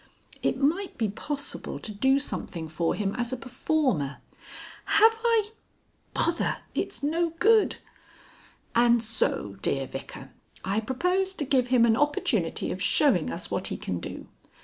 "It 0.41 0.57
might 0.59 0.97
be 0.97 1.09
possible 1.09 1.77
to 1.77 1.91
do 1.91 2.17
something 2.19 2.67
for 2.67 2.95
him 2.95 3.13
as 3.19 3.31
a 3.31 3.37
performer." 3.37 4.17
"Have 4.85 5.13
I 5.23 5.51
(Bother! 6.15 6.57
It's 6.73 7.03
no 7.03 7.33
good!)" 7.37 7.75
"And 8.73 9.03
so, 9.03 9.57
dear 9.61 9.85
Vicar, 9.85 10.31
I 10.65 10.79
propose 10.79 11.35
to 11.35 11.45
give 11.45 11.67
him 11.67 11.85
an 11.85 11.95
opportunity 11.97 12.71
of 12.71 12.81
showing 12.81 13.29
us 13.31 13.51
what 13.51 13.67
he 13.67 13.77
can 13.77 13.99
do. 13.99 14.25